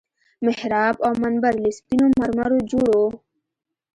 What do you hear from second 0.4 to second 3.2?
محراب او منبر له سپينو مرمرو جوړ وو.